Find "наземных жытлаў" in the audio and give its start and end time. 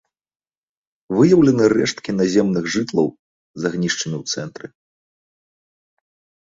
2.21-3.07